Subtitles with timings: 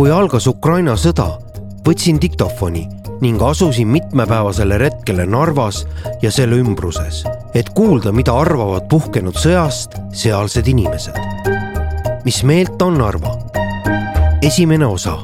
[0.00, 1.26] kui algas Ukraina sõda,
[1.84, 2.86] võtsin diktofoni
[3.20, 5.82] ning asusin mitmepäevasele retkele Narvas
[6.22, 7.18] ja selle ümbruses,
[7.52, 11.18] et kuulda, mida arvavad puhkenud sõjast sealsed inimesed.
[12.24, 13.34] mis meelt on Narva?
[14.42, 15.18] esimene osa.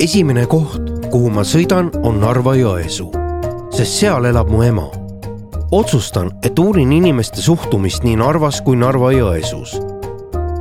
[0.00, 3.12] esimene koht, kuhu ma sõidan, on Narva-Jõesuu,
[3.70, 4.88] sest seal elab mu ema.
[5.70, 9.97] otsustan, et uurin inimeste suhtumist nii Narvas kui Narva-Jõesuus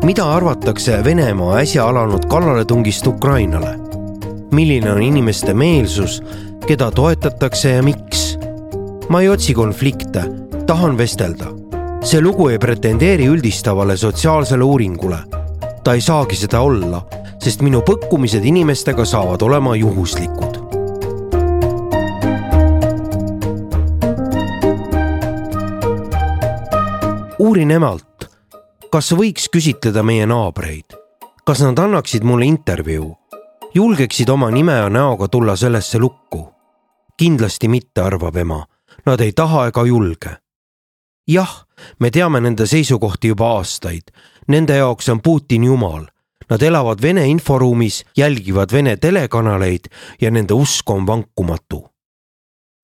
[0.03, 3.79] mida arvatakse Venemaa äsja alanud kallaletungist Ukrainale?
[4.51, 6.23] milline on inimeste meelsus,
[6.67, 8.37] keda toetatakse ja miks?
[9.09, 10.23] ma ei otsi konflikte,
[10.67, 11.45] tahan vestelda.
[12.01, 15.17] see lugu ei pretendeeri üldistavale sotsiaalsele uuringule.
[15.83, 17.01] ta ei saagi seda olla,
[17.39, 20.67] sest minu põkkumised inimestega saavad olema juhuslikud.
[27.39, 28.29] uurin emalt,
[28.91, 30.95] kas võiks küsitleda meie naabreid,
[31.45, 33.11] kas nad annaksid mulle intervjuu,
[33.73, 36.47] julgeksid oma nime ja näoga tulla sellesse lukku?
[37.17, 38.59] kindlasti mitte, arvab ema,
[39.05, 40.37] nad ei taha ega julge.
[41.27, 41.65] jah,
[41.99, 44.13] me teame nende seisukohti juba aastaid,
[44.47, 46.05] nende jaoks on Putin jumal
[46.49, 49.89] Nad elavad Vene inforuumis, jälgivad Vene telekanaleid
[50.21, 51.89] ja nende usk on vankumatu.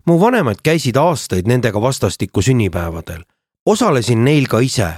[0.06, 3.24] mu vanemad käisid aastaid nendega vastastikku sünnipäevadel.
[3.66, 4.94] osalesin neil ka ise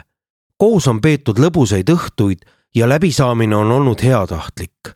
[0.58, 4.94] koos on peetud lõbusaid õhtuid ja läbisaamine on olnud heatahtlik.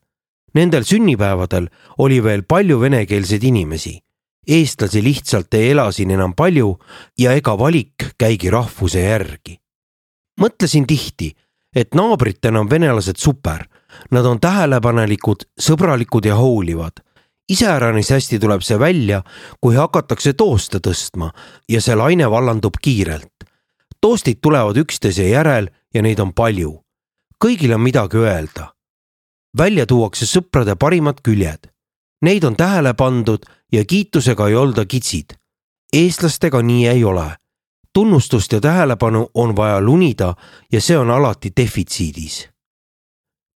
[0.54, 4.00] Nendel sünnipäevadel oli veel palju venekeelseid inimesi.
[4.48, 6.80] eestlasi lihtsalt ei ela siin enam palju
[7.18, 9.60] ja ega valik käigi rahvuse järgi.
[10.42, 11.36] mõtlesin tihti,
[11.76, 13.68] et naabritena on venelased super,
[14.12, 17.04] nad on tähelepanelikud, sõbralikud ja hoolivad
[17.50, 19.24] iseäranis hästi tuleb see välja,
[19.62, 21.32] kui hakatakse tooste tõstma
[21.70, 23.29] ja see laine vallandub kiirelt
[24.02, 26.84] toastid tulevad üksteise järel ja neid on palju.
[27.44, 28.74] kõigil on midagi öelda.
[29.58, 31.70] välja tuuakse sõprade parimad küljed.
[32.22, 35.34] Neid on tähele pandud ja kiitusega ei olda kitsid.
[35.94, 37.36] eestlastega nii ei ole.
[37.94, 40.36] tunnustust ja tähelepanu on vaja lunida
[40.72, 42.50] ja see on alati defitsiidis.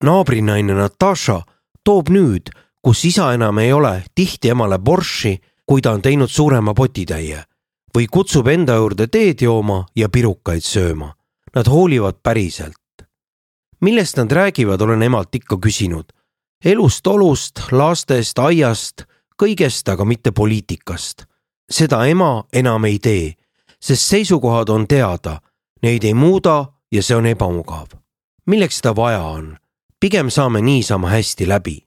[0.05, 1.43] naabrinaine Natasha
[1.85, 2.51] toob nüüd,
[2.83, 7.50] kus isa enam ei ole, tihti emale borši, kui ta on teinud suurema potitäie
[7.95, 11.15] või kutsub enda juurde teed jooma ja pirukaid sööma.
[11.55, 12.77] Nad hoolivad päriselt.
[13.81, 16.13] millest nad räägivad, olen emalt ikka küsinud.
[16.65, 19.03] elust, olust, lastest, aiast,
[19.43, 21.25] kõigest, aga mitte poliitikast.
[21.71, 23.35] seda ema enam ei tee,
[23.81, 25.41] sest seisukohad on teada,
[25.83, 27.89] neid ei muuda ja see on ebamugav.
[28.47, 29.57] milleks seda vaja on?
[30.01, 31.87] pigem saame niisama hästi läbi.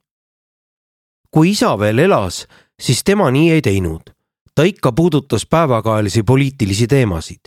[1.31, 2.47] kui isa veel elas,
[2.81, 4.13] siis tema nii ei teinud
[4.55, 7.39] ta ikka puudutas päevakajalisi poliitilisi teemasid.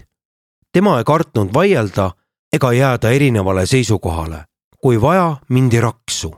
[0.73, 2.11] tema ei kartnud vaielda
[2.53, 4.45] ega jääda erinevale seisukohale.
[4.81, 6.35] kui vaja, mindi raksu.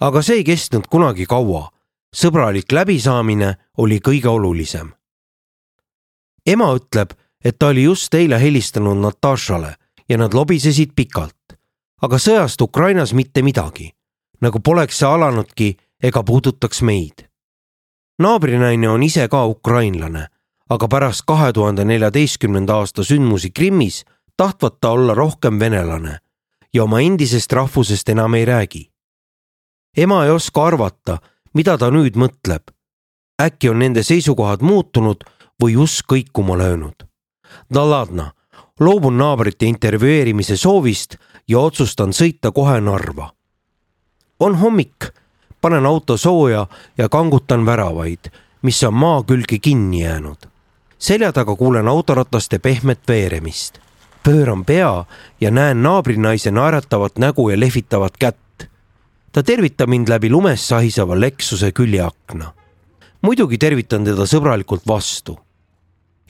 [0.00, 1.70] aga see ei kestnud kunagi kaua.
[2.16, 4.92] sõbralik läbisaamine oli kõige olulisem.
[6.46, 7.10] ema ütleb,
[7.44, 9.74] et ta oli just eile helistanud Natašale
[10.08, 11.58] ja nad lobisesid pikalt.
[12.02, 13.94] aga sõjast Ukrainas mitte midagi,
[14.40, 17.33] nagu poleks see alanudki ega puudutaks meid
[18.18, 20.26] naabrinaine on ise ka ukrainlane,
[20.70, 24.04] aga pärast kahe tuhande neljateistkümnenda aasta sündmusi Krimmis
[24.36, 26.18] tahtvat ta olla rohkem venelane
[26.74, 28.90] ja oma endisest rahvusest enam ei räägi.
[29.96, 31.18] ema ei oska arvata,
[31.54, 32.62] mida ta nüüd mõtleb.
[33.42, 35.24] äkki on nende seisukohad muutunud
[35.62, 37.06] või usk kõikuma löönud.
[37.70, 38.32] no ladna,
[38.80, 41.16] loobun naabrite intervjueerimise soovist
[41.48, 43.32] ja otsustan sõita kohe Narva.
[44.40, 45.14] on hommik
[45.64, 46.66] panen auto sooja
[46.98, 48.28] ja kangutan väravaid,
[48.62, 50.36] mis on maa külge kinni jäänud.
[50.98, 53.78] selja taga kuulen autorataste pehmet veeremist.
[54.22, 55.04] pööran pea
[55.40, 58.68] ja näen naabrinaise naeratavat nägu ja lehvitavat kätt.
[59.32, 62.52] ta tervitab mind läbi lumes sahiseva Lexuse küljeakna.
[63.22, 65.38] muidugi tervitan teda sõbralikult vastu.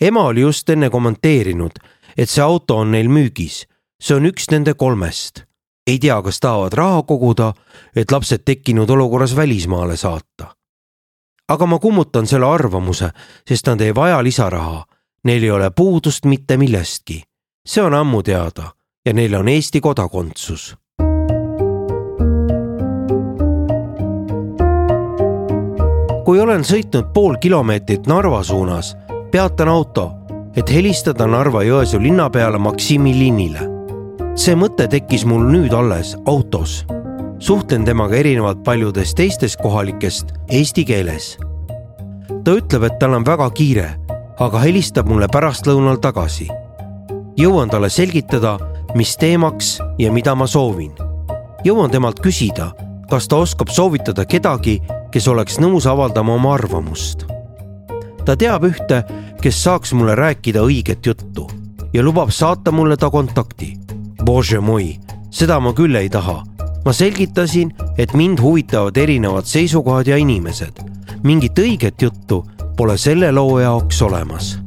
[0.00, 1.72] ema oli just enne kommenteerinud,
[2.16, 3.66] et see auto on neil müügis.
[4.00, 5.43] see on üks nende kolmest
[5.86, 7.52] ei tea, kas tahavad raha koguda,
[7.96, 10.56] et lapsed tekkinud olukorras välismaale saata.
[11.48, 13.10] aga ma kummutan selle arvamuse,
[13.48, 14.84] sest nad ei vaja lisaraha.
[15.24, 17.22] Neil ei ole puudust mitte millestki.
[17.68, 18.62] see on ammu teada
[19.06, 20.76] ja neil on Eesti kodakondsus.
[26.24, 28.96] kui olen sõitnud pool kilomeetrit Narva suunas,
[29.30, 30.10] peatan auto,
[30.56, 33.73] et helistada Narva-Jõesuu linnapeale Maksimi linnile
[34.34, 36.84] see mõte tekkis mul nüüd alles autos.
[37.38, 41.36] suhtlen temaga erinevalt paljudest teistest kohalikest eesti keeles.
[42.44, 43.88] ta ütleb, et tal on väga kiire,
[44.38, 46.48] aga helistab mulle pärastlõunal tagasi.
[47.36, 48.58] jõuan talle selgitada,
[48.94, 50.92] mis teemaks ja mida ma soovin.
[51.64, 52.72] jõuan temalt küsida,
[53.10, 57.24] kas ta oskab soovitada kedagi, kes oleks nõus avaldama oma arvamust.
[58.24, 59.04] ta teab ühte,
[59.40, 61.46] kes saaks mulle rääkida õiget juttu
[61.92, 63.83] ja lubab saata mulle ta kontakti.
[64.24, 64.98] Bože moi,
[65.30, 66.42] seda ma küll ei taha.
[66.84, 70.80] ma selgitasin, et mind huvitavad erinevad seisukohad ja inimesed.
[71.22, 72.44] mingit õiget juttu
[72.76, 74.58] pole selle loo jaoks olemas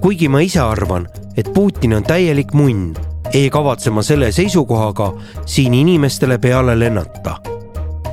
[0.00, 1.06] kuigi ma ise arvan,
[1.36, 2.94] et Putin on täielik munn,
[3.32, 5.12] ei kavatse ma selle seisukohaga
[5.46, 7.36] siin inimestele peale lennata.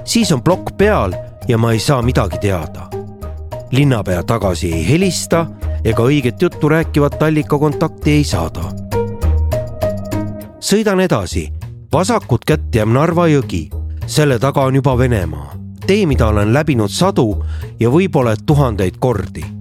[0.04, 1.14] siis on plokk peal
[1.48, 2.90] ja ma ei saa midagi teada.
[3.72, 5.46] linnapea tagasi ei helista
[5.88, 8.68] ega õiget juttu rääkivat allikakontakti ei saada.
[10.60, 11.48] sõidan edasi,
[11.92, 13.70] vasakut kätt jääb Narva jõgi,
[14.06, 15.54] selle taga on juba Venemaa,
[15.88, 17.44] tee, mida olen läbinud sadu
[17.80, 19.58] ja võib-olla tuhandeid kordi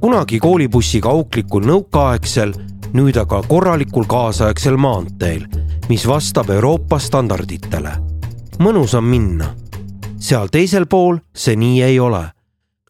[0.00, 2.52] kunagi koolibussiga auklikul nõukaaegsel,
[2.94, 5.46] nüüd aga korralikul kaasaegsel maanteel,
[5.88, 7.92] mis vastab Euroopa standarditele.
[8.58, 9.54] mõnus on minna.
[10.18, 12.30] seal teisel pool see nii ei ole.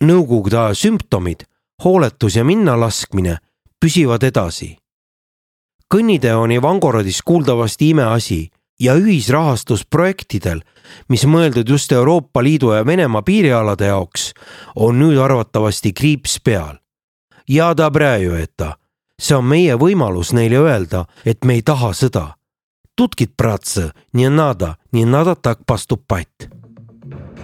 [0.02, 1.44] Nõukogude aja sümptomid,
[1.83, 3.37] hooletus ja minnalaskmine
[3.79, 4.77] püsivad edasi.
[5.93, 8.49] kõnnitee on Ivangorodis kuuldavasti imeasi
[8.79, 10.61] ja ühisrahastus projektidel,
[11.09, 14.33] mis mõeldud just Euroopa Liidu ja Venemaa piirialade jaoks,
[14.75, 16.83] on nüüd arvatavasti kriips peal
[17.47, 18.77] ja Dabrajujeta.
[19.21, 22.33] see on meie võimalus neile öelda, et me ei taha sõda.
[22.95, 26.49] Tutkit, bratse, nii nada, nii nada tak поступать.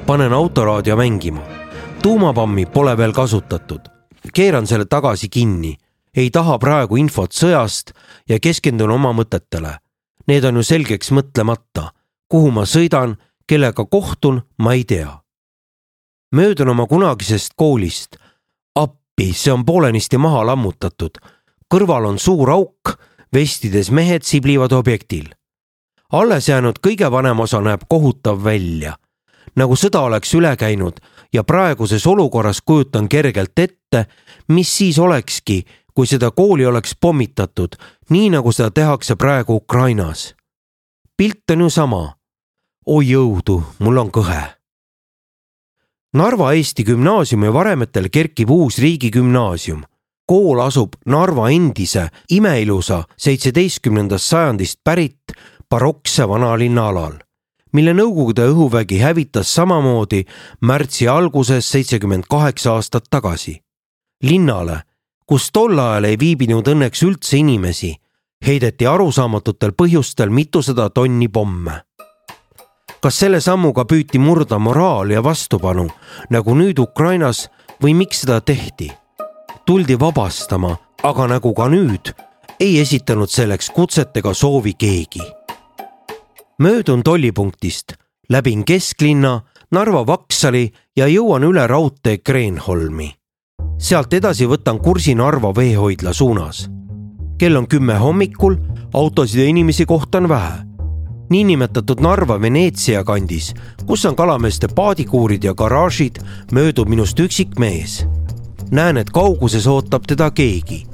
[0.06, 1.42] panen autoraadio mängima.
[2.02, 3.93] tuumapammi pole veel kasutatud.
[4.33, 5.77] keeran selle tagasi kinni.
[6.17, 7.91] ei taha praegu infot sõjast
[8.29, 9.79] ja keskendun oma mõtetele.
[10.29, 11.91] Need on ju selgeks mõtlemata.
[12.29, 13.17] kuhu ma sõidan,
[13.47, 15.21] kellega kohtun, ma ei tea.
[16.35, 18.17] möödun oma kunagisest koolist
[18.75, 21.19] appi, see on poolenisti maha lammutatud.
[21.75, 22.99] kõrval on suur auk,
[23.35, 25.35] vestides mehed siblivad objektil.
[26.13, 28.97] alles jäänud kõige vanem osa näeb kohutav välja,
[29.57, 31.01] nagu sõda oleks üle käinud
[31.35, 34.07] ja praeguses olukorras kujutan kergelt ette,
[34.49, 35.65] mis siis olekski,
[35.95, 37.77] kui seda kooli oleks pommitatud,
[38.11, 40.35] nii nagu seda tehakse praegu Ukrainas.
[41.17, 42.17] pilt on ju sama.
[42.87, 44.55] oi jõudu, mul on kõhe
[46.15, 49.83] Narva Eesti Gümnaasiumi varemetel kerkib uus riigigümnaasium.
[50.27, 55.35] kool asub Narva endise imeilusa seitseteistkümnendast sajandist pärit
[55.71, 57.13] barokse vanalinna alal,
[57.75, 60.23] mille Nõukogude õhuvägi hävitas samamoodi
[60.61, 63.61] märtsi alguses seitsekümmend kaheksa aastat tagasi.
[64.23, 64.81] linnale,
[65.27, 67.95] kus tol ajal ei viibinud õnneks üldse inimesi,
[68.47, 71.83] heideti arusaamatutel põhjustel mitusada tonni pomme
[73.05, 75.91] kas selle sammuga püüti murda moraal ja vastupanu
[76.33, 77.49] nagu nüüd Ukrainas
[77.83, 78.89] või miks seda tehti?
[79.67, 82.13] tuldi vabastama, aga nagu ka nüüd,
[82.61, 85.25] ei esitanud selleks kutset ega soovi keegi.
[86.59, 87.93] Möödun tollipunktist,
[88.29, 89.41] läbin kesklinna,
[89.71, 93.15] Narva Vaksali ja jõuan üle raudtee Kreenholmi.
[93.79, 96.71] sealt edasi võtan kursi Narva veehoidla suunas.
[97.39, 98.57] kell on kümme hommikul,
[98.95, 100.75] autosid ja inimesi kohta on vähe
[101.31, 103.55] niinimetatud Narva-Veneetsia kandis,
[103.87, 106.21] kus on kalameeste paadikuurid ja garaažid,
[106.53, 108.07] möödub minust üksik mees.
[108.71, 110.87] näen, et kauguses ootab teda keegi.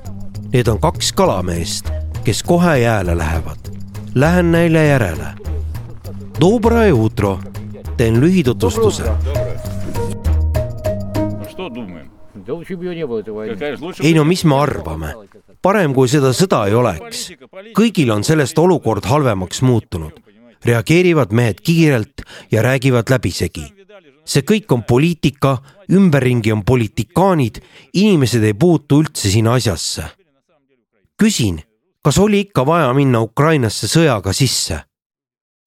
[0.53, 1.93] Need on kaks kalameest,
[2.25, 3.80] kes kohe jääle lähevad.
[4.15, 5.27] Lähen neile järele.
[6.41, 7.39] Dobrae utro,
[7.97, 9.05] teen lühitutvustuse.
[14.03, 15.13] ei no mis me arvame,
[15.63, 17.31] parem kui seda sõda ei oleks.
[17.77, 20.13] kõigil on sellest olukord halvemaks muutunud.
[20.65, 23.73] reageerivad mehed kiirelt ja räägivad läbisegi.
[24.25, 25.59] see kõik on poliitika,
[25.93, 27.63] ümberringi on politikaanid,
[27.95, 30.03] inimesed ei puutu üldse sinna asjasse.
[31.23, 31.63] küsin,
[32.05, 34.81] kas oli ikka vaja minna Ukrainasse sõjaga sisse?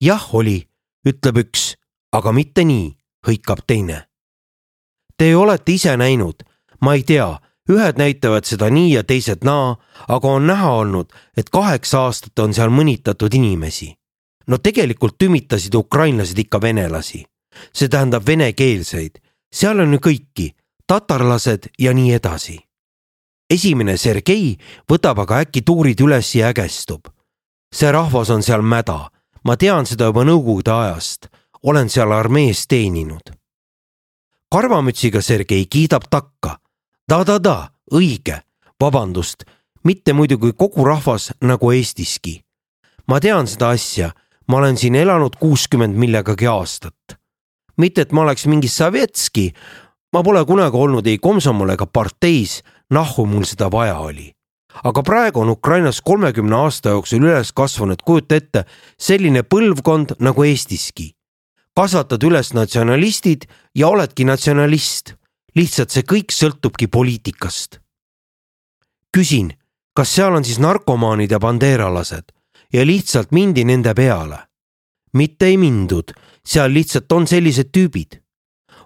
[0.00, 0.58] jah, oli,
[1.06, 1.74] ütleb üks,
[2.12, 2.90] aga mitte nii,
[3.26, 4.04] hõikab teine.
[5.16, 6.42] Te olete ise näinud,
[6.80, 7.30] ma ei tea
[7.70, 9.76] ühed näitavad seda nii ja teised naa,
[10.08, 13.94] aga on näha olnud, et kaheksa aastat on seal mõnitatud inimesi.
[14.46, 17.24] no tegelikult tümitasid ukrainlased ikka venelasi,
[17.72, 19.16] see tähendab venekeelseid,
[19.52, 20.50] seal on ju kõiki,
[20.86, 22.58] tatarlased ja nii edasi.
[23.50, 24.56] Esimene Sergei
[24.90, 27.08] võtab aga äkki tuurid üles ja ägestub.
[27.74, 29.10] see rahvas on seal mäda,
[29.44, 31.26] ma tean seda juba nõukogude ajast,
[31.62, 33.34] olen seal armees teeninud.
[34.50, 36.58] karvamütsiga Sergei kiidab takka
[37.08, 38.40] ta-ta-ta, õige,
[38.80, 39.44] vabandust,
[39.84, 42.44] mitte muidugi kogu rahvas nagu Eestiski.
[43.06, 44.10] ma tean seda asja,
[44.48, 47.18] ma olen siin elanud kuuskümmend millegagi aastat.
[47.76, 49.52] mitte, et ma oleks mingi Sovetski,
[50.12, 54.32] ma pole kunagi olnud ei komsomol ega parteis, nahhu mul seda vaja oli.
[54.84, 58.64] aga praegu on Ukrainas kolmekümne aasta jooksul üles kasvanud, kujuta ette,
[58.98, 61.14] selline põlvkond nagu Eestiski.
[61.76, 65.14] kasvatad üles natsionalistid ja oledki natsionalist.
[65.54, 67.80] lihtsalt see kõik sõltubki poliitikast.
[69.16, 69.52] küsin,
[69.94, 72.32] kas seal on siis narkomaanid ja bandeeralased
[72.72, 74.38] ja lihtsalt mindi nende peale?
[75.14, 76.10] mitte ei mindud,
[76.46, 78.23] seal lihtsalt on sellised tüübid.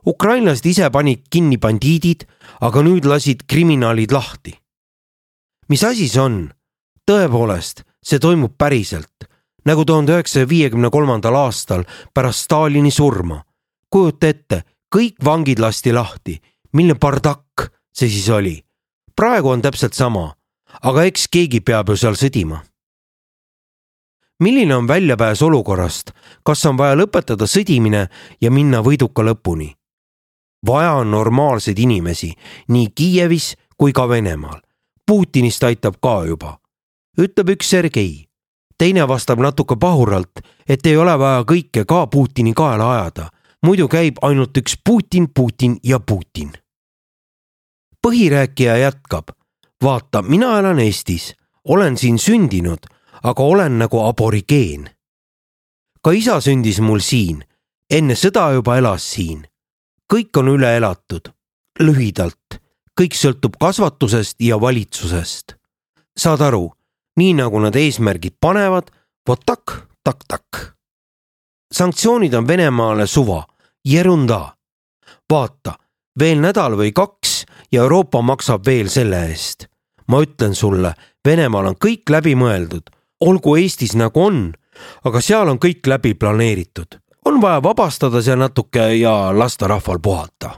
[0.08, 2.24] Ukrainlased ise panid kinni bandiidid,
[2.64, 4.56] aga nüüd lasid kriminaalid lahti
[5.68, 6.38] mis asi see on?
[7.08, 9.28] tõepoolest, see toimub päriselt,
[9.64, 13.44] nagu tuhande üheksasaja viiekümne kolmandal aastal pärast Stalini surma.
[13.90, 14.62] kujuta ette,
[14.94, 16.40] kõik vangid lasti lahti,
[16.72, 18.64] milline bardakk see siis oli.
[19.16, 20.34] praegu on täpselt sama,
[20.82, 22.60] aga eks keegi peab ju seal sõdima.
[24.40, 26.12] milline on väljapääs olukorrast,
[26.42, 28.08] kas on vaja lõpetada sõdimine
[28.40, 29.77] ja minna võiduka lõpuni?
[30.66, 32.32] Vaja on normaalseid inimesi
[32.68, 34.60] nii Kiievis kui ka Venemaal
[35.08, 36.58] Putinist aitab ka juba,
[37.16, 38.28] ütleb üks Sergei.
[38.78, 43.30] teine vastab natuke pahuralt, et ei ole vaja kõike ka Putini kaela ajada,
[43.64, 46.52] muidu käib ainult üks Putin, Putin ja Putin.
[48.06, 49.32] põhirääkija jätkab,
[49.84, 51.34] vaata, mina elan Eestis,
[51.64, 52.84] olen siin sündinud,
[53.22, 54.90] aga olen nagu aborigeen.
[56.02, 57.44] ka isa sündis mul siin,
[57.90, 59.46] enne sõda juba elas siin.
[60.12, 61.28] Kõik on üle elatud,
[61.80, 62.60] lühidalt
[62.98, 65.54] kõik sõltub kasvatusest ja valitsusest.
[66.18, 66.72] saad aru,
[67.16, 68.90] nii nagu nad eesmärgid panevad,
[69.28, 69.70] vot takk,
[70.04, 70.74] takk, takk.
[71.74, 73.46] sanktsioonid on Venemaale suva,
[73.84, 74.56] jerunda.
[75.30, 75.78] vaata,
[76.18, 79.68] veel nädal või kaks ja Euroopa maksab veel selle eest.
[80.08, 80.94] ma ütlen sulle,
[81.26, 84.54] Venemaal on kõik läbi mõeldud, olgu Eestis nagu on,
[85.04, 86.98] aga seal on kõik läbi planeeritud
[87.28, 90.56] on vaja vabastada seal natuke ja lasta rahval puhata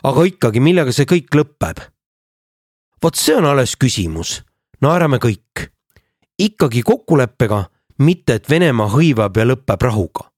[0.00, 1.82] aga ikkagi, millega see kõik lõpeb?
[3.02, 4.40] vot see on alles küsimus,
[4.80, 5.68] naerame kõik.
[6.38, 7.64] ikkagi kokkuleppega,
[7.98, 10.30] mitte et Venemaa hõivab ja lõpeb rahuga.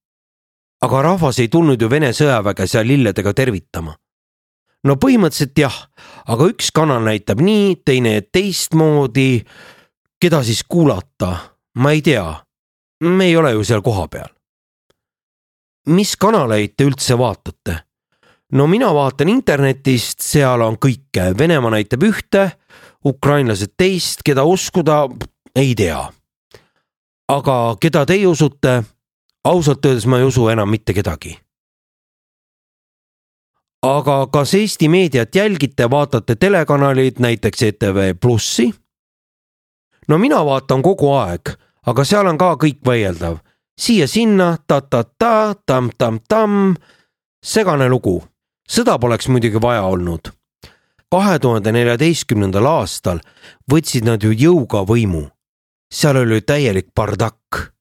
[0.82, 3.94] aga rahvas ei tulnud ju Vene sõjaväge seal lilledega tervitama.
[4.84, 5.76] no põhimõtteliselt jah,
[6.26, 9.44] aga üks kanal näitab nii, teine teistmoodi.
[10.20, 11.36] keda siis kuulata,
[11.74, 12.44] ma ei tea.
[13.00, 14.33] me ei ole ju seal kohapeal.
[15.86, 17.78] Mis kanaleid te üldse vaatate?
[18.52, 22.50] no mina vaatan internetist, seal on kõike, Venemaa näitab ühte,
[23.04, 25.08] ukrainlased teist, keda uskuda,
[25.56, 26.00] ei tea.
[27.28, 28.82] aga keda teie usute?
[29.44, 31.38] ausalt öeldes ma ei usu enam mitte kedagi.
[33.82, 38.74] aga kas Eesti meediat jälgite, vaatate telekanaleid, näiteks ETV Plussi?
[40.08, 43.43] no mina vaatan kogu aeg, aga seal on ka kõik vaieldav
[43.80, 46.74] siia-sinna ta, ta-ta-ta, tamm-tamm-tamm,
[47.44, 48.20] segane lugu
[48.68, 50.32] sõda poleks muidugi vaja olnud.
[51.10, 53.20] kahe tuhande neljateistkümnendal aastal
[53.70, 55.30] võtsid nad ju jõuga võimu.
[55.92, 57.72] seal oli täielik bardakk.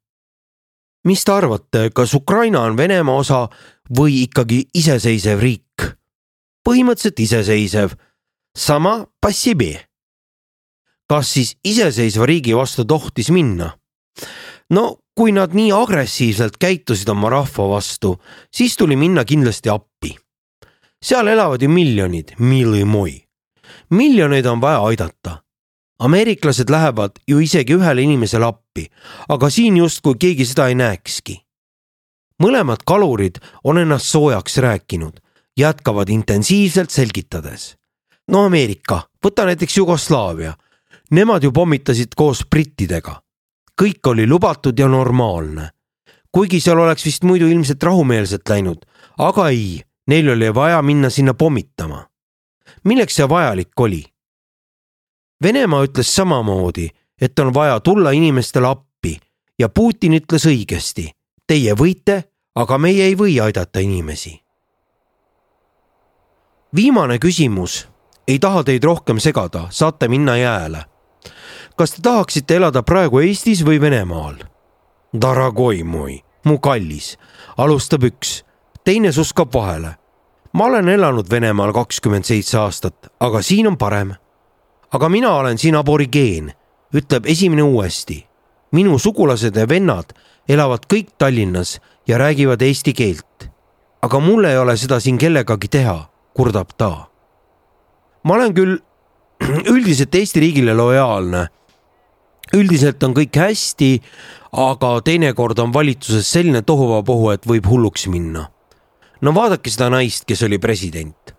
[1.06, 3.50] mis te arvate, kas Ukraina on Venemaa osa
[3.98, 5.96] või ikkagi iseseisev riik?
[6.68, 7.92] põhimõtteliselt iseseisev.
[8.58, 9.80] sama passibi.
[11.10, 13.78] kas siis iseseisva riigi vastu tohtis minna?
[14.70, 18.18] no kui nad nii agressiivselt käitusid oma rahva vastu,
[18.52, 20.18] siis tuli minna kindlasti appi
[21.04, 22.32] seal elavad ju miljonid,
[23.90, 25.44] miljoneid on vaja aidata.
[26.00, 28.88] ameeriklased lähevad ju isegi ühele inimesele appi,
[29.30, 31.42] aga siin justkui keegi seda ei näekski.
[32.44, 35.20] mõlemad kalurid on ennast soojaks rääkinud,
[35.58, 37.76] jätkavad intensiivselt selgitades.
[38.28, 40.54] no Ameerika, võta näiteks Jugoslaavia.
[41.12, 43.23] Nemad ju pommitasid koos brittidega.
[43.82, 45.70] Kõik oli lubatud ja normaalne.
[46.32, 48.86] kuigi seal oleks vist muidu ilmselt rahumeelselt läinud,
[49.18, 52.08] aga ei Neil oli vaja minna sinna pommitama.
[52.84, 54.04] milleks see vajalik oli?
[55.44, 56.90] Venemaa ütles samamoodi,
[57.22, 59.20] et on vaja tulla inimestele appi
[59.60, 61.10] ja Putin ütles õigesti.
[61.48, 62.24] Teie võite,
[62.56, 64.44] aga meie ei või aidata inimesi.
[66.76, 67.88] viimane küsimus,
[68.28, 70.86] ei taha teid rohkem segada, saate minna jääle.
[71.76, 74.36] Kas te tahaksite elada praegu Eestis või Venemaal?
[75.22, 77.18] Daragoi mui, mu kallis,
[77.58, 78.42] alustab üks
[78.84, 79.96] teine suskab vahele.
[80.54, 84.14] ma olen elanud Venemaal kakskümmend seitse aastat, aga siin on parem.
[84.92, 86.54] aga mina olen siin aborigeen,
[86.94, 88.28] ütleb esimene uuesti.
[88.72, 90.14] minu sugulased ja vennad
[90.50, 93.50] elavad kõik Tallinnas ja räägivad eesti keelt.
[94.02, 97.08] aga mul ei ole seda siin kellegagi teha, kurdab ta.
[98.24, 98.78] ma olen küll
[99.74, 101.48] üldiselt Eesti riigile lojaalne
[102.54, 103.92] üldiselt on kõik hästi,
[104.52, 108.50] aga teinekord on valitsuses selline tohuvapohu, et võib hulluks minna
[109.24, 111.34] no vaadake seda naist, kes oli president.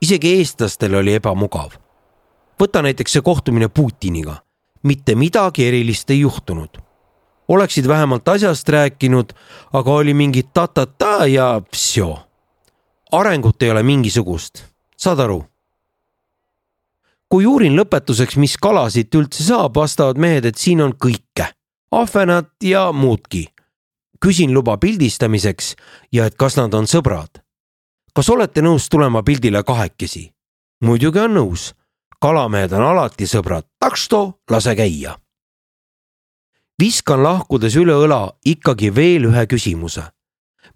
[0.00, 1.76] isegi eestlastel oli ebamugav.
[2.60, 4.42] võta näiteks see kohtumine Putiniga,
[4.82, 6.78] mitte midagi erilist ei juhtunud.
[7.48, 9.32] oleksid vähemalt asjast rääkinud,
[9.72, 12.18] aga oli mingi ta-ta-ta ja psjo.
[13.12, 14.64] arengut ei ole mingisugust,
[14.96, 15.44] saad aru?
[17.28, 21.52] Kui uurin lõpetuseks, mis kala siit üldse saab, vastavad mehed, et siin on kõike,
[21.90, 23.48] ahvenat ja muudki.
[24.20, 25.76] küsin luba pildistamiseks
[26.12, 27.42] ja et kas nad on sõbrad.
[28.14, 30.32] kas olete nõus tulema pildile kahekesi?
[30.80, 31.74] muidugi on nõus
[32.20, 35.18] kalamehed on alati sõbrad, taksto lase käia.
[36.78, 40.02] viskan lahkudes üle õla ikkagi veel ühe küsimuse.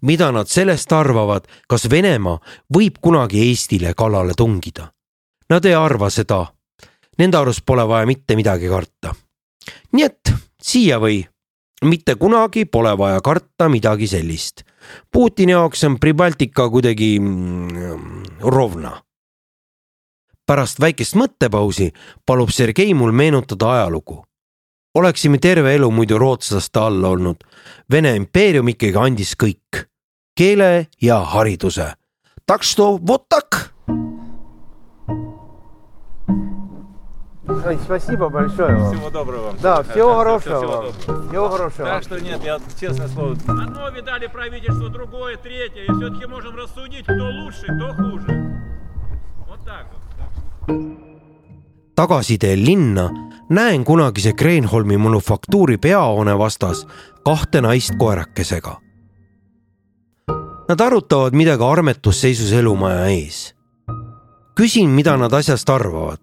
[0.01, 2.39] mida nad sellest arvavad, kas Venemaa
[2.73, 4.91] võib kunagi Eestile kallale tungida?
[5.49, 6.45] Nad ei arva seda.
[7.17, 9.13] Nende arust pole vaja mitte midagi karta.
[9.91, 11.23] nii et siia või.
[11.83, 14.63] mitte kunagi pole vaja karta midagi sellist.
[15.11, 19.01] Putini jaoks on Pribaltika kuidagi mm, rovna.
[20.45, 21.93] pärast väikest mõttepausi
[22.25, 24.23] palub Sergei mul meenutada ajalugu
[24.93, 27.43] oleksime terve elu muidu rootslaste all olnud.
[27.91, 29.87] Vene impeerium ikkagi andis kõik,
[30.37, 31.93] keele ja hariduse.
[32.45, 33.72] tak što votak
[37.84, 38.92] Спасибо большое вам.
[38.92, 39.56] Всего доброго вам.
[39.62, 40.84] Да, всего Да, хорошего всего вам.
[40.84, 41.28] доброго.
[41.28, 41.88] Всего хорошего.
[41.88, 43.36] Так что нет, я честное слово.
[43.46, 45.84] Одно видали правительство, другое, третье.
[45.84, 48.60] И все-таки можем рассудить, кто лучше, кто хуже.
[49.48, 49.98] Вот так вот.
[51.98, 53.10] tagasiteel linna
[53.48, 56.86] näen kunagise Kreenholmi manufaktuuri peahoone vastas
[57.24, 58.76] kahte naist koerakesega.
[60.68, 63.54] Nad arutavad midagi armetusseisus elumaja ees.
[64.54, 66.20] küsin, mida nad asjast arvavad.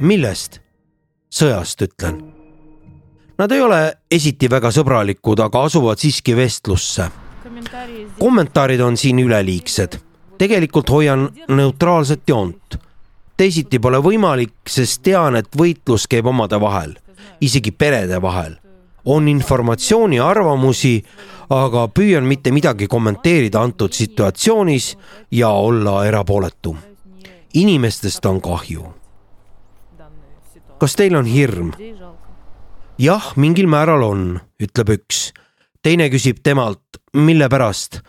[0.00, 0.60] millest?
[1.30, 2.20] sõjast, ütlen.
[3.38, 3.80] Nad ei ole
[4.10, 7.10] esiti väga sõbralikud, aga asuvad siiski vestlusse.
[8.18, 10.00] kommentaarid on siin üleliigsed
[10.40, 12.78] tegelikult hoian neutraalset joont.
[13.36, 16.94] teisiti pole võimalik, sest tean, et võitlus käib omade vahel,
[17.40, 18.56] isegi perede vahel.
[19.04, 21.04] on informatsiooni ja arvamusi,
[21.50, 24.96] aga püüan mitte midagi kommenteerida antud situatsioonis
[25.30, 26.76] ja olla erapooletu.
[27.54, 28.99] inimestest on kahju.
[30.80, 31.72] Kas teil on hirm?
[32.98, 35.32] jah, mingil määral on, ütleb üks.
[35.82, 38.00] teine küsib temalt, mille pärast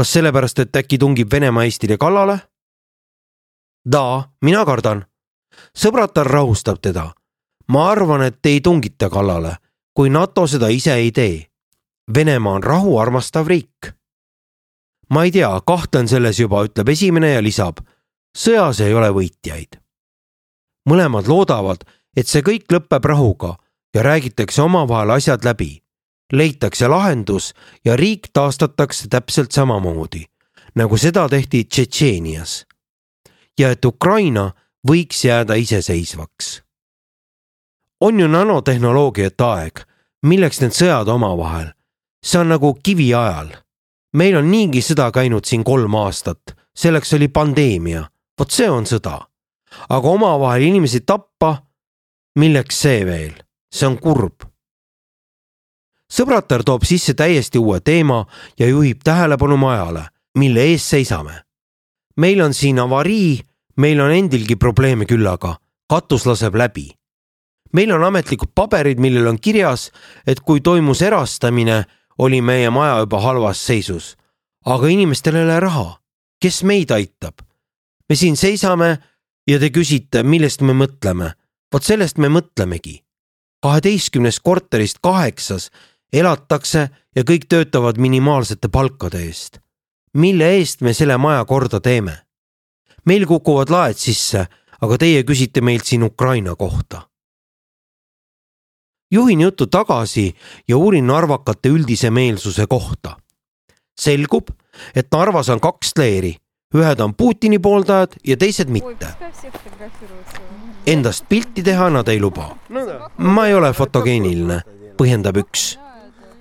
[0.00, 2.38] kas sellepärast, et äkki tungib Venemaa Eestile kallale?
[3.92, 5.04] Da, mina kardan.
[5.76, 7.12] sõbratar rahustab teda.
[7.68, 9.56] ma arvan, et ei tungita kallale,
[9.94, 11.46] kui NATO seda ise ei tee.
[12.14, 13.92] Venemaa on rahu armastav riik.
[15.10, 17.80] ma ei tea, kahtlen selles juba, ütleb esimene ja lisab.
[18.38, 19.80] sõjas ei ole võitjaid.
[20.90, 21.84] mõlemad loodavad,
[22.16, 23.56] et see kõik lõpeb rahuga
[23.94, 25.80] ja räägitakse omavahel asjad läbi
[26.32, 30.24] leitakse lahendus ja riik taastatakse täpselt samamoodi,
[30.74, 32.66] nagu seda tehti Tšetšeenias.
[33.58, 34.52] ja et Ukraina
[34.88, 36.62] võiks jääda iseseisvaks.
[38.00, 39.80] on ju nanotehnoloogiate aeg,
[40.22, 41.72] milleks need sõjad omavahel?
[42.24, 43.48] see on nagu kiviajal.
[44.12, 49.26] meil on niigi sõda käinud siin kolm aastat, selleks oli pandeemia, vot see on sõda.
[49.88, 51.62] aga omavahel inimesi tappa,
[52.38, 53.34] milleks see veel,
[53.72, 54.50] see on kurb
[56.10, 58.24] sõbratar toob sisse täiesti uue teema
[58.58, 61.42] ja juhib tähelepanu majale, mille ees seisame.
[62.16, 63.40] meil on siin avarii,
[63.76, 65.56] meil on endilgi probleeme küllaga,
[65.88, 66.90] katus laseb läbi.
[67.72, 69.90] meil on ametlikud paberid, millel on kirjas,
[70.26, 71.84] et kui toimus erastamine,
[72.18, 74.16] oli meie maja juba halvas seisus.
[74.66, 76.00] aga inimestel ei ole raha,
[76.40, 77.34] kes meid aitab?
[78.08, 78.98] me siin seisame
[79.46, 81.32] ja te küsite, millest me mõtleme.
[81.72, 83.00] Vot sellest me mõtlemegi
[83.62, 85.70] kaheteistkümnest korterist kaheksas
[86.12, 89.58] elatakse ja kõik töötavad minimaalsete palkade eest.
[90.14, 92.18] mille eest me selle maja korda teeme?
[93.04, 94.46] meil kukuvad laed sisse,
[94.80, 97.08] aga teie küsite meilt siin Ukraina kohta.
[99.10, 100.34] juhin juttu tagasi
[100.68, 103.16] ja uurin narvakate üldise meelsuse kohta.
[104.00, 104.48] selgub,
[104.94, 106.36] et Narvas on kaks leeri,
[106.75, 109.07] ühed on Putini pooldajad ja teised mitte.
[110.87, 112.55] Endast pilti teha nad ei luba.
[113.17, 114.61] ma ei ole fotogeeniline,
[114.97, 115.77] põhjendab üks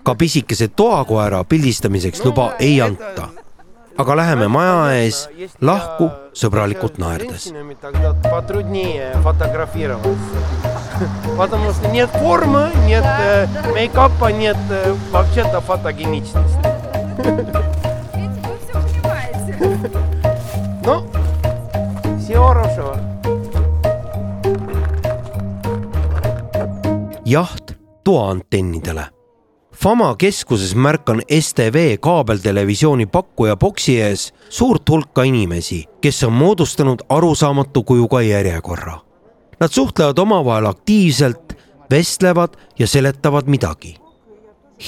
[0.05, 3.29] ka pisikese toakoera pildistamiseks luba ei anta.
[3.99, 5.29] aga läheme maja ees
[5.61, 7.53] lahku sõbralikult naerdes.
[11.37, 16.59] Потому что нет формы, нет э, мейкапа, нет э, вообще-то фотогеничности.
[20.89, 21.07] Ну,
[22.19, 23.15] всего хорошего.
[27.25, 29.07] jaht toaantennidele
[29.75, 37.83] Fama keskuses märkan STV kaabeltelevisiooni pakkuja boksi ees suurt hulka inimesi, kes on moodustanud arusaamatu
[37.83, 38.99] kujuga järjekorra
[39.61, 41.53] Nad suhtlevad omavahel aktiivselt,
[41.91, 43.97] vestlevad ja seletavad midagi.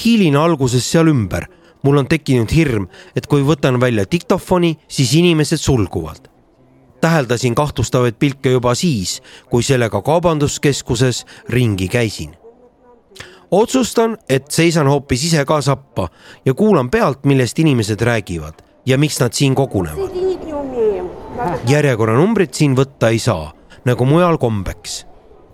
[0.05, 1.45] hiilin alguses seal ümber,
[1.82, 6.28] mul on tekkinud hirm, et kui võtan välja diktofoni, siis inimesed sulguvad.
[7.00, 12.36] täheldasin kahtlustavaid pilke juba siis, kui sellega kaubanduskeskuses ringi käisin
[13.52, 16.08] otsustan, et seisan hoopis ise ka sappa
[16.44, 20.10] ja kuulan pealt, millest inimesed räägivad ja miks nad siin kogunevad.
[21.68, 23.52] järjekorranumbrit siin võtta ei saa,
[23.84, 25.06] nagu mujal kombeks.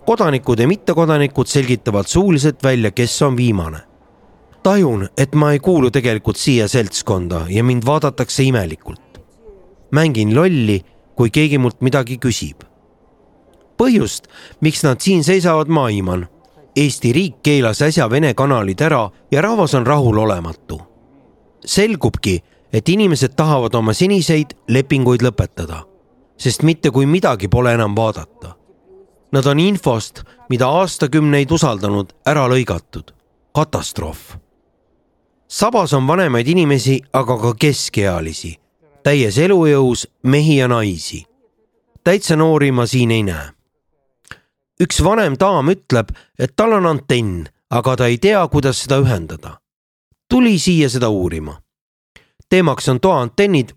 [0.05, 3.88] kodanikud ja mittekodanikud selgitavad suuliselt välja, kes on viimane.
[4.63, 9.19] Tajun, et ma ei kuulu tegelikult siia seltskonda ja mind vaadatakse imelikult.
[9.91, 10.81] mängin lolli,
[11.15, 12.63] kui keegi mult midagi küsib.
[13.77, 14.27] põhjust,
[14.61, 16.27] miks nad siin seisavad, ma aiman
[16.79, 20.81] Eesti riik keelas äsja Vene kanalid ära ja rahvas on rahulolematu.
[21.65, 22.39] selgubki,
[22.73, 25.83] et inimesed tahavad oma seniseid lepinguid lõpetada,
[26.37, 28.55] sest mitte kui midagi pole enam vaadata.
[29.31, 33.11] Nad on infost, mida aastakümneid usaldanud, ära lõigatud.
[33.51, 34.37] katastroof.
[35.49, 38.55] Sabas on vanemaid inimesi, aga ka keskealisi,
[39.03, 41.25] täies elujõus mehi ja naisi.
[42.03, 43.59] täitsa noori ma siin ei näe
[44.79, 49.59] üks vanem daam ütleb, et tal on antenn, aga ta ei tea, kuidas seda ühendada.
[50.29, 51.61] tuli siia seda uurima.
[52.49, 53.75] teemaks on toaantennid,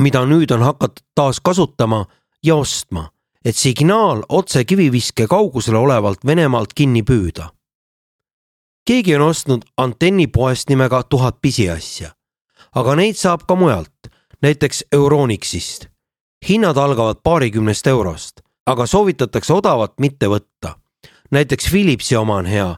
[0.00, 2.06] mida nüüd on hakatud taas kasutama
[2.42, 3.10] ja ostma,
[3.44, 7.50] et signaal otse kiviviske kaugusel olevalt Venemaalt kinni püüda.
[8.88, 12.08] Keegi on ostnud antenni poest nimega Tuhat pisiasja,
[12.72, 14.08] aga neid saab ka mujalt,
[14.42, 15.88] näiteks Euronixist.
[16.48, 20.76] hinnad algavad paarikümnest eurost aga soovitatakse odavat mitte võtta.
[21.30, 22.68] näiteks Philipsi oma on hea,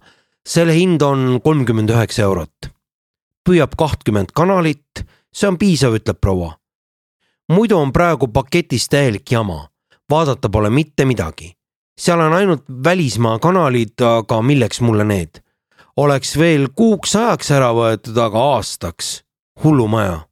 [0.47, 2.71] selle hind on kolmkümmend üheksa eurot.
[3.49, 6.55] püüab kahtkümmend kanalit, see on piisav, ütleb proua.
[7.49, 9.69] muidu on praegu paketis täielik jama,
[10.11, 11.57] vaadata pole mitte midagi.
[11.99, 15.43] seal on ainult välismaa kanalid, aga milleks mulle need?
[15.97, 19.23] Oleks veel kuuks ajaks ära võetud, aga aastaks.
[19.65, 20.27] hullumaja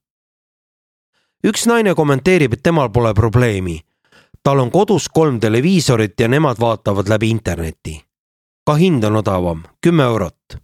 [1.44, 3.79] üks naine kommenteerib, et temal pole probleemi
[4.42, 8.05] tal on kodus kolm televiisorit ja nemad vaatavad läbi interneti.
[8.66, 10.57] ka hind on odavam, kümme eurot.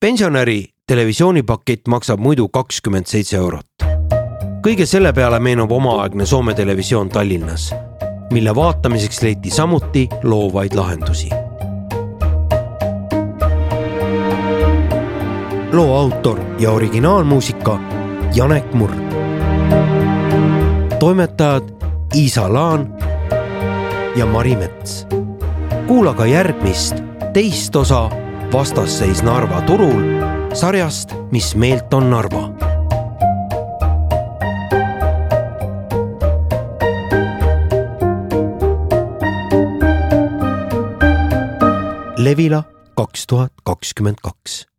[0.00, 3.66] pensionäri televisioonipakett maksab muidu kakskümmend seitse eurot.
[4.66, 7.74] kõige selle peale meenub omaaegne Soome televisioon Tallinnas,
[8.32, 11.28] mille vaatamiseks leiti samuti loovaid lahendusi.
[15.72, 17.80] Loo autor ja originaalmuusika
[18.34, 18.94] Janek Murd.
[20.98, 21.62] toimetajad
[22.14, 22.94] Iisa Laan
[24.16, 25.06] ja Mari Mets.
[25.86, 26.94] kuula ka järgmist,
[27.32, 28.10] teist osa
[28.52, 30.02] Vastasseis Narva turul
[30.54, 32.48] sarjast Mis meelt on Narva.
[42.18, 42.62] Levila
[42.94, 44.75] kaks tuhat kakskümmend kaks